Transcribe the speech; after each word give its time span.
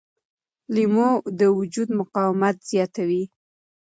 لیمو 0.75 1.09
د 1.39 1.41
وجود 1.57 1.89
مقاومت 1.99 2.55
زیاتوي. 2.71 3.23